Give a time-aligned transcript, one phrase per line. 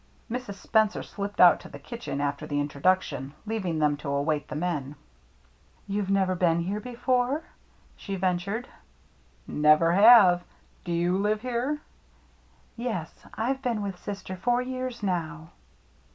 [0.31, 0.55] Mrs.
[0.55, 4.95] Spencer slipped out to the kitchen after the introduction, leaving them to await the men.
[5.87, 7.43] "You've never been here before?"
[7.95, 8.65] she ventured.
[9.45, 10.43] 104 THE MERRT ANNE" Never have.
[10.85, 11.81] Do you live here?"
[12.75, 15.51] "Yes, I've been with sister four years now."